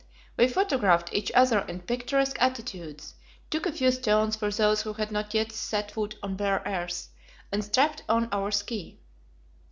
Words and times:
We 0.35 0.47
photographed 0.47 1.13
each 1.13 1.31
other 1.35 1.59
in 1.59 1.81
"picturesque 1.81 2.35
attitudes," 2.39 3.13
took 3.51 3.67
a 3.67 3.71
few 3.71 3.91
stones 3.91 4.35
for 4.35 4.49
those 4.49 4.81
who 4.81 4.93
had 4.93 5.11
not 5.11 5.35
yet 5.35 5.51
set 5.51 5.91
foot 5.91 6.15
on 6.23 6.35
bare 6.35 6.63
earth, 6.65 7.09
and 7.51 7.63
strapped 7.63 8.01
on 8.09 8.27
our 8.31 8.49
ski. 8.49 8.97